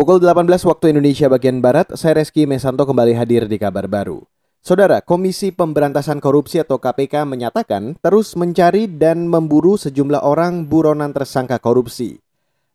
Pukul 0.00 0.16
18 0.16 0.48
waktu 0.64 0.96
Indonesia 0.96 1.28
bagian 1.28 1.60
Barat, 1.60 1.92
saya 1.92 2.16
Reski 2.16 2.48
Mesanto 2.48 2.88
kembali 2.88 3.12
hadir 3.12 3.44
di 3.44 3.60
kabar 3.60 3.84
baru. 3.84 4.24
Saudara, 4.64 5.04
Komisi 5.04 5.52
Pemberantasan 5.52 6.24
Korupsi 6.24 6.56
atau 6.56 6.80
KPK 6.80 7.28
menyatakan 7.28 8.00
terus 8.00 8.32
mencari 8.32 8.88
dan 8.88 9.28
memburu 9.28 9.76
sejumlah 9.76 10.24
orang 10.24 10.64
buronan 10.64 11.12
tersangka 11.12 11.60
korupsi. 11.60 12.16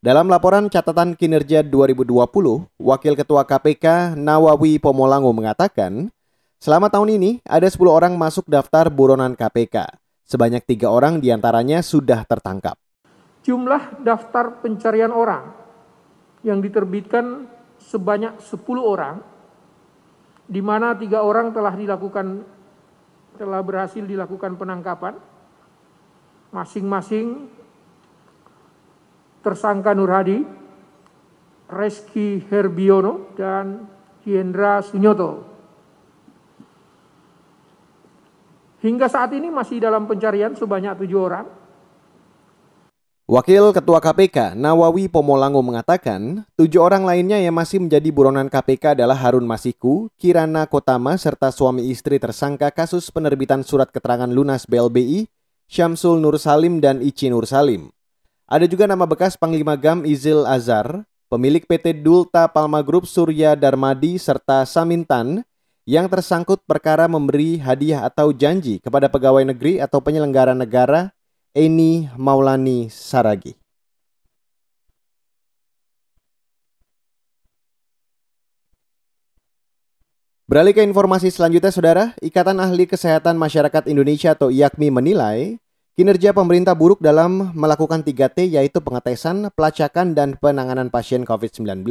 Dalam 0.06 0.30
laporan 0.30 0.70
catatan 0.70 1.18
kinerja 1.18 1.66
2020, 1.66 2.14
Wakil 2.78 3.14
Ketua 3.18 3.42
KPK 3.42 4.14
Nawawi 4.14 4.78
Pomolango 4.78 5.34
mengatakan, 5.34 6.14
selama 6.62 6.94
tahun 6.94 7.18
ini 7.18 7.32
ada 7.42 7.66
10 7.66 7.90
orang 7.90 8.14
masuk 8.22 8.46
daftar 8.46 8.94
buronan 8.94 9.34
KPK. 9.34 9.98
Sebanyak 10.30 10.62
tiga 10.70 10.94
orang 10.94 11.18
di 11.26 11.34
antaranya 11.34 11.82
sudah 11.82 12.22
tertangkap. 12.30 12.78
Jumlah 13.42 14.06
daftar 14.06 14.62
pencarian 14.62 15.10
orang 15.10 15.65
yang 16.46 16.62
diterbitkan 16.62 17.50
sebanyak 17.82 18.38
10 18.38 18.62
orang, 18.78 19.18
di 20.46 20.62
mana 20.62 20.94
tiga 20.94 21.26
orang 21.26 21.50
telah 21.50 21.74
dilakukan 21.74 22.46
telah 23.36 23.60
berhasil 23.66 24.06
dilakukan 24.06 24.56
penangkapan, 24.56 25.18
masing-masing 26.54 27.52
tersangka 29.44 29.92
Nur 29.92 30.14
Hadi, 30.14 30.46
Reski 31.68 32.40
Herbiono, 32.48 33.34
dan 33.36 33.90
Hendra 34.24 34.80
Sunyoto. 34.86 35.44
Hingga 38.86 39.10
saat 39.10 39.34
ini 39.34 39.50
masih 39.50 39.82
dalam 39.82 40.06
pencarian 40.06 40.54
sebanyak 40.54 40.94
tujuh 41.04 41.20
orang, 41.20 41.65
Wakil 43.26 43.74
Ketua 43.74 43.98
KPK 44.06 44.54
Nawawi 44.54 45.10
Pomolango 45.10 45.58
mengatakan, 45.66 46.46
tujuh 46.62 46.78
orang 46.78 47.10
lainnya 47.10 47.42
yang 47.42 47.58
masih 47.58 47.82
menjadi 47.82 48.06
buronan 48.14 48.46
KPK 48.54 48.94
adalah 48.94 49.18
Harun 49.18 49.50
Masiku, 49.50 50.14
Kirana 50.14 50.70
Kotama, 50.70 51.18
serta 51.18 51.50
suami 51.50 51.90
istri 51.90 52.22
tersangka 52.22 52.70
kasus 52.70 53.10
penerbitan 53.10 53.66
surat 53.66 53.90
keterangan 53.90 54.30
lunas 54.30 54.70
BLBI, 54.70 55.26
Syamsul 55.66 56.22
Nur 56.22 56.38
Salim 56.38 56.78
dan 56.78 57.02
Ici 57.02 57.34
Nur 57.34 57.50
Salim. 57.50 57.90
Ada 58.46 58.70
juga 58.70 58.86
nama 58.86 59.10
bekas 59.10 59.34
Panglima 59.34 59.74
GAM 59.74 60.06
Izil 60.06 60.46
Azhar, 60.46 61.02
pemilik 61.26 61.66
PT 61.66 62.06
Dulta 62.06 62.46
Palma 62.46 62.86
Group 62.86 63.10
Surya 63.10 63.58
Darmadi, 63.58 64.22
serta 64.22 64.70
Samintan, 64.70 65.42
yang 65.90 66.06
tersangkut 66.14 66.62
perkara 66.70 67.10
memberi 67.10 67.58
hadiah 67.58 68.06
atau 68.06 68.30
janji 68.30 68.78
kepada 68.78 69.10
pegawai 69.10 69.50
negeri 69.50 69.82
atau 69.82 69.98
penyelenggara 69.98 70.54
negara 70.54 71.15
Eni 71.56 72.12
Maulani 72.20 72.92
Saragi. 72.92 73.56
Beralih 80.52 80.76
ke 80.76 80.84
informasi 80.84 81.32
selanjutnya, 81.32 81.72
Saudara. 81.72 82.12
Ikatan 82.20 82.60
Ahli 82.60 82.84
Kesehatan 82.84 83.40
Masyarakat 83.40 83.88
Indonesia 83.88 84.36
atau 84.36 84.52
IAKMI 84.52 85.00
menilai 85.00 85.56
kinerja 85.96 86.36
pemerintah 86.36 86.76
buruk 86.76 87.00
dalam 87.00 87.56
melakukan 87.56 88.04
3T 88.04 88.52
yaitu 88.52 88.84
pengetesan, 88.84 89.48
pelacakan, 89.56 90.12
dan 90.12 90.36
penanganan 90.36 90.92
pasien 90.92 91.24
COVID-19. 91.24 91.88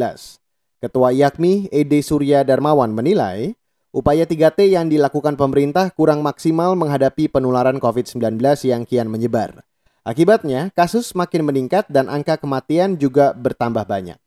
Ketua 0.77 1.09
IAKMI, 1.17 1.73
Ede 1.73 2.05
Surya 2.05 2.45
Darmawan 2.45 2.93
menilai 2.93 3.57
Upaya 3.95 4.27
3T 4.27 4.75
yang 4.75 4.91
dilakukan 4.91 5.39
pemerintah 5.39 5.87
kurang 5.95 6.19
maksimal 6.27 6.75
menghadapi 6.75 7.31
penularan 7.31 7.79
COVID-19 7.79 8.43
yang 8.67 8.83
kian 8.83 9.07
menyebar. 9.07 9.63
Akibatnya, 10.03 10.75
kasus 10.75 11.15
makin 11.15 11.47
meningkat 11.47 11.87
dan 11.87 12.11
angka 12.11 12.43
kematian 12.43 12.99
juga 12.99 13.31
bertambah 13.39 13.87
banyak. 13.87 14.19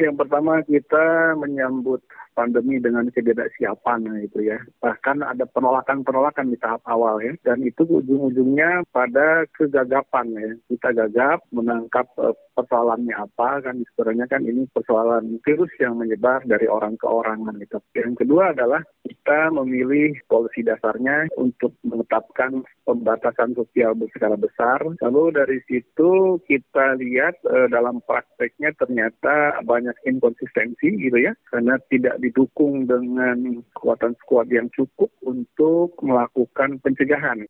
Yang 0.00 0.16
pertama 0.16 0.64
kita 0.64 1.36
menyambut 1.36 2.00
pandemi 2.32 2.80
dengan 2.80 3.08
ketidaksiapan 3.12 4.08
gitu 4.28 4.44
ya. 4.44 4.58
Bahkan 4.80 5.24
ada 5.24 5.44
penolakan-penolakan 5.48 6.52
di 6.52 6.58
tahap 6.58 6.82
awal 6.88 7.20
ya. 7.20 7.32
Dan 7.44 7.64
itu 7.64 7.84
ujung-ujungnya 7.84 8.88
pada 8.90 9.44
kegagapan 9.56 10.26
ya. 10.36 10.50
Kita 10.72 10.88
gagap 10.96 11.44
menangkap 11.52 12.08
uh, 12.18 12.36
persoalannya 12.52 13.16
apa 13.16 13.64
kan 13.64 13.80
sebenarnya 13.92 14.26
kan 14.28 14.44
ini 14.44 14.68
persoalan 14.70 15.40
virus 15.40 15.72
yang 15.80 15.96
menyebar 15.96 16.44
dari 16.44 16.68
orang 16.68 17.00
ke 17.00 17.08
orang 17.08 17.48
gitu. 17.60 17.80
Yang 17.96 18.24
kedua 18.24 18.52
adalah 18.52 18.84
kita 19.04 19.50
memilih 19.52 20.16
polisi 20.28 20.60
dasarnya 20.64 21.32
untuk 21.40 21.72
menetapkan 21.84 22.60
pembatasan 22.84 23.56
sosial 23.56 23.96
berskala 23.96 24.36
besar. 24.36 24.82
Lalu 25.00 25.22
dari 25.32 25.58
situ 25.68 26.40
kita 26.44 27.00
lihat 27.00 27.40
uh, 27.48 27.68
dalam 27.72 28.04
prakteknya 28.04 28.74
ternyata 28.76 29.62
banyak 29.64 29.94
inkonsistensi 30.04 31.00
gitu 31.00 31.18
ya. 31.18 31.32
Karena 31.48 31.78
tidak 31.88 32.20
didukung 32.22 32.86
dengan 32.86 33.66
kekuatan 33.74 34.14
skuad 34.22 34.46
yang 34.46 34.70
cukup 34.70 35.10
untuk 35.26 35.98
melakukan 36.06 36.78
pencegahan. 36.78 37.42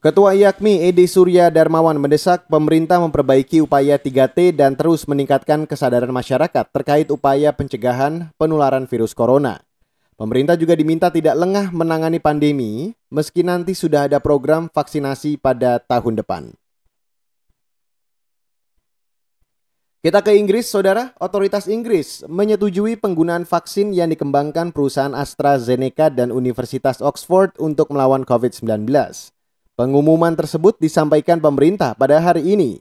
Ketua 0.00 0.32
IAKMI 0.32 0.88
Edi 0.88 1.04
Surya 1.04 1.52
Darmawan 1.52 2.00
mendesak 2.00 2.48
pemerintah 2.48 2.96
memperbaiki 3.04 3.60
upaya 3.60 4.00
3T 4.00 4.56
dan 4.56 4.72
terus 4.72 5.04
meningkatkan 5.04 5.68
kesadaran 5.68 6.08
masyarakat 6.08 6.64
terkait 6.72 7.12
upaya 7.12 7.52
pencegahan 7.52 8.32
penularan 8.40 8.88
virus 8.88 9.12
corona. 9.12 9.60
Pemerintah 10.16 10.56
juga 10.56 10.72
diminta 10.72 11.12
tidak 11.12 11.36
lengah 11.36 11.68
menangani 11.72 12.16
pandemi 12.16 12.96
meski 13.12 13.44
nanti 13.44 13.76
sudah 13.76 14.08
ada 14.08 14.20
program 14.24 14.72
vaksinasi 14.72 15.36
pada 15.36 15.76
tahun 15.80 16.16
depan. 16.20 16.59
Kita 20.00 20.24
ke 20.24 20.32
Inggris, 20.32 20.64
saudara. 20.64 21.12
Otoritas 21.20 21.68
Inggris 21.68 22.24
menyetujui 22.24 22.96
penggunaan 22.96 23.44
vaksin 23.44 23.92
yang 23.92 24.08
dikembangkan 24.08 24.72
perusahaan 24.72 25.12
AstraZeneca 25.12 26.08
dan 26.08 26.32
Universitas 26.32 27.04
Oxford 27.04 27.52
untuk 27.60 27.92
melawan 27.92 28.24
COVID-19. 28.24 28.88
Pengumuman 29.76 30.32
tersebut 30.40 30.80
disampaikan 30.80 31.36
pemerintah 31.44 31.92
pada 31.92 32.16
hari 32.16 32.48
ini. 32.48 32.80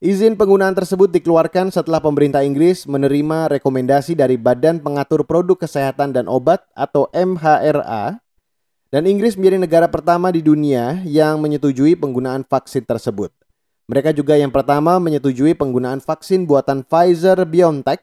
Izin 0.00 0.40
penggunaan 0.40 0.72
tersebut 0.72 1.12
dikeluarkan 1.12 1.76
setelah 1.76 2.00
pemerintah 2.00 2.40
Inggris 2.40 2.88
menerima 2.88 3.60
rekomendasi 3.60 4.16
dari 4.16 4.40
Badan 4.40 4.80
Pengatur 4.80 5.28
Produk 5.28 5.60
Kesehatan 5.60 6.16
dan 6.16 6.24
Obat 6.24 6.64
atau 6.72 7.12
MHRA 7.12 8.16
dan 8.88 9.04
Inggris 9.04 9.36
menjadi 9.36 9.60
negara 9.60 9.92
pertama 9.92 10.32
di 10.32 10.40
dunia 10.40 11.04
yang 11.04 11.36
menyetujui 11.36 12.00
penggunaan 12.00 12.48
vaksin 12.48 12.88
tersebut. 12.88 13.35
Mereka 13.86 14.10
juga 14.10 14.34
yang 14.34 14.50
pertama 14.50 14.98
menyetujui 14.98 15.54
penggunaan 15.54 16.02
vaksin 16.02 16.42
buatan 16.42 16.82
Pfizer-BioNTech. 16.82 18.02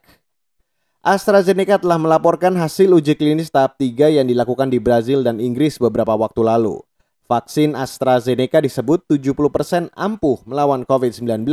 AstraZeneca 1.04 1.76
telah 1.76 2.00
melaporkan 2.00 2.56
hasil 2.56 2.88
uji 2.88 3.12
klinis 3.12 3.52
tahap 3.52 3.76
3 3.76 4.16
yang 4.16 4.24
dilakukan 4.24 4.72
di 4.72 4.80
Brazil 4.80 5.20
dan 5.20 5.36
Inggris 5.36 5.76
beberapa 5.76 6.16
waktu 6.16 6.40
lalu. 6.40 6.80
Vaksin 7.28 7.76
AstraZeneca 7.76 8.64
disebut 8.64 9.04
70% 9.12 9.92
ampuh 9.92 10.40
melawan 10.48 10.88
COVID-19. 10.88 11.44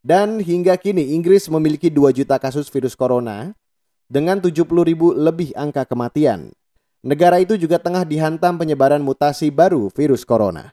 Dan 0.00 0.40
hingga 0.40 0.80
kini 0.80 1.12
Inggris 1.12 1.44
memiliki 1.52 1.92
2 1.92 2.16
juta 2.16 2.40
kasus 2.40 2.72
virus 2.72 2.96
corona 2.96 3.52
dengan 4.08 4.40
70 4.40 4.64
ribu 4.88 5.12
lebih 5.12 5.52
angka 5.52 5.84
kematian. 5.84 6.48
Negara 7.04 7.44
itu 7.44 7.60
juga 7.60 7.76
tengah 7.76 8.08
dihantam 8.08 8.56
penyebaran 8.56 9.04
mutasi 9.04 9.52
baru 9.52 9.92
virus 9.92 10.24
corona. 10.24 10.72